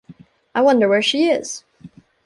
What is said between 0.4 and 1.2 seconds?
I wonder where